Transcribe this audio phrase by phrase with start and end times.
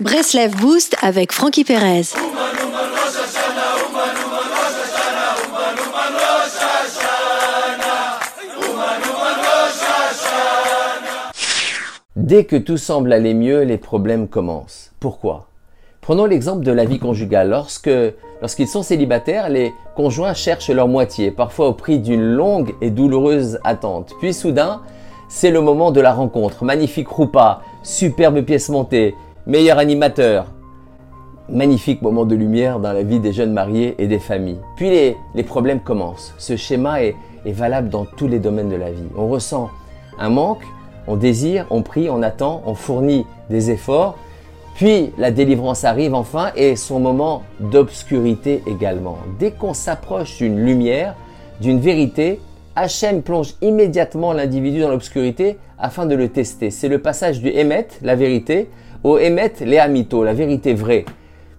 [0.00, 2.14] Breslev Boost avec Frankie Perez.
[12.16, 14.90] Dès que tout semble aller mieux, les problèmes commencent.
[15.00, 15.48] Pourquoi?
[16.00, 17.50] Prenons l'exemple de la vie conjugale.
[17.50, 17.90] Lorsque,
[18.40, 23.58] lorsqu'ils sont célibataires, les conjoints cherchent leur moitié, parfois au prix d'une longue et douloureuse
[23.64, 24.14] attente.
[24.18, 24.80] Puis soudain,
[25.28, 26.64] c'est le moment de la rencontre.
[26.64, 29.14] Magnifique roupa, superbe pièce montée,
[29.50, 30.46] meilleur animateur.
[31.48, 34.60] Magnifique moment de lumière dans la vie des jeunes mariés et des familles.
[34.76, 36.32] Puis les, les problèmes commencent.
[36.38, 39.08] Ce schéma est, est valable dans tous les domaines de la vie.
[39.16, 39.68] On ressent
[40.20, 40.62] un manque,
[41.08, 44.16] on désire, on prie, on attend, on fournit des efforts,
[44.76, 49.18] puis la délivrance arrive enfin et son moment d'obscurité également.
[49.40, 51.16] Dès qu'on s'approche d'une lumière,
[51.60, 52.38] d'une vérité,
[52.76, 56.70] Hachem plonge immédiatement l'individu dans l'obscurité afin de le tester.
[56.70, 58.70] C'est le passage du Emet, la vérité,
[59.02, 61.04] au Emet, l'Ehamito, la vérité vraie.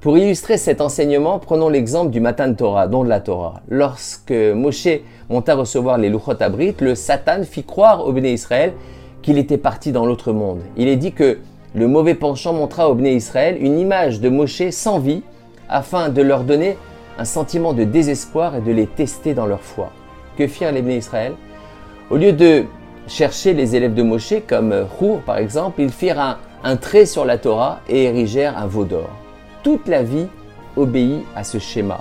[0.00, 3.60] Pour illustrer cet enseignement, prenons l'exemple du Matan Torah, don de la Torah.
[3.68, 8.72] Lorsque Moshe monta recevoir les Luchot Abrit, le Satan fit croire au Béné Israël
[9.22, 10.60] qu'il était parti dans l'autre monde.
[10.76, 11.38] Il est dit que
[11.74, 15.22] le mauvais penchant montra au Béné Israël une image de Moshe sans vie
[15.68, 16.76] afin de leur donner
[17.18, 19.90] un sentiment de désespoir et de les tester dans leur foi.
[20.36, 21.32] Que firent les Béné Israël?
[22.10, 22.64] Au lieu de
[23.06, 27.24] chercher les élèves de Moshe, comme Rour par exemple, ils firent un, un trait sur
[27.24, 29.10] la Torah et érigèrent un veau d'or.
[29.62, 30.26] Toute la vie
[30.76, 32.00] obéit à ce schéma.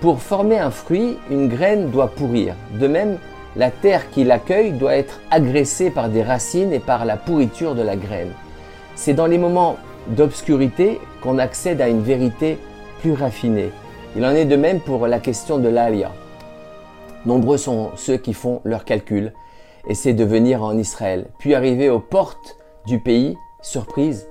[0.00, 2.54] Pour former un fruit, une graine doit pourrir.
[2.78, 3.18] De même,
[3.56, 7.82] la terre qui l'accueille doit être agressée par des racines et par la pourriture de
[7.82, 8.32] la graine.
[8.96, 9.76] C'est dans les moments
[10.08, 12.58] d'obscurité qu'on accède à une vérité
[13.00, 13.70] plus raffinée.
[14.16, 16.12] Il en est de même pour la question de l'Alia.
[17.26, 19.32] Nombreux sont ceux qui font leurs calculs,
[19.88, 24.28] essaient de venir en Israël, puis arriver aux portes du pays, surprise,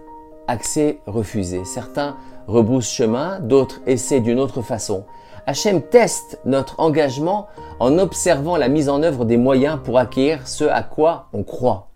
[0.48, 1.66] accès refusé.
[1.66, 2.16] Certains
[2.48, 5.06] rebroussent chemin, d'autres essaient d'une autre façon.
[5.46, 7.48] Hachem teste notre engagement
[7.80, 11.93] en observant la mise en œuvre des moyens pour acquérir ce à quoi on croit.